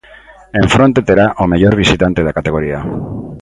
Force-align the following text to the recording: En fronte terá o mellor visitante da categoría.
En 0.61 0.67
fronte 0.73 1.01
terá 1.07 1.25
o 1.41 1.45
mellor 1.51 1.73
visitante 1.83 2.21
da 2.23 2.35
categoría. 2.37 2.79